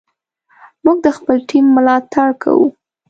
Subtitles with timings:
[0.83, 2.67] موږ د خپل ټیم ملاتړ کوو.